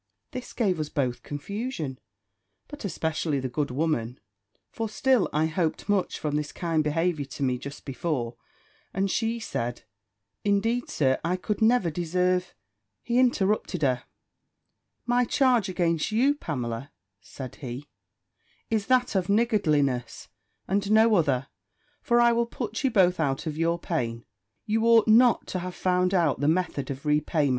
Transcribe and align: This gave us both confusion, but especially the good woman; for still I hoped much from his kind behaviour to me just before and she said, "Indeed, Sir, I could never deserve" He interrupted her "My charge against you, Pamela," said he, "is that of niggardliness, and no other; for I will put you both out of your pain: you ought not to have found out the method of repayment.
This 0.31 0.51
gave 0.53 0.79
us 0.79 0.89
both 0.89 1.21
confusion, 1.21 1.99
but 2.67 2.83
especially 2.83 3.39
the 3.39 3.47
good 3.49 3.69
woman; 3.69 4.19
for 4.71 4.89
still 4.89 5.29
I 5.31 5.45
hoped 5.45 5.87
much 5.87 6.17
from 6.17 6.37
his 6.37 6.51
kind 6.51 6.83
behaviour 6.83 7.25
to 7.25 7.43
me 7.43 7.59
just 7.59 7.85
before 7.85 8.35
and 8.95 9.11
she 9.11 9.39
said, 9.39 9.83
"Indeed, 10.43 10.89
Sir, 10.89 11.19
I 11.23 11.35
could 11.35 11.61
never 11.61 11.91
deserve" 11.91 12.55
He 13.03 13.19
interrupted 13.19 13.83
her 13.83 14.05
"My 15.05 15.23
charge 15.23 15.69
against 15.69 16.11
you, 16.11 16.33
Pamela," 16.33 16.89
said 17.21 17.57
he, 17.57 17.87
"is 18.71 18.87
that 18.87 19.13
of 19.13 19.27
niggardliness, 19.29 20.29
and 20.67 20.89
no 20.91 21.13
other; 21.13 21.45
for 22.01 22.19
I 22.19 22.31
will 22.31 22.47
put 22.47 22.83
you 22.83 22.89
both 22.89 23.19
out 23.19 23.45
of 23.45 23.55
your 23.55 23.77
pain: 23.77 24.25
you 24.65 24.83
ought 24.87 25.07
not 25.07 25.45
to 25.49 25.59
have 25.59 25.75
found 25.75 26.11
out 26.15 26.39
the 26.39 26.47
method 26.47 26.89
of 26.89 27.05
repayment. 27.05 27.49